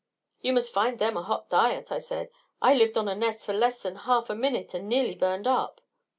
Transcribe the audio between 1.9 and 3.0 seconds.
I said. "I lived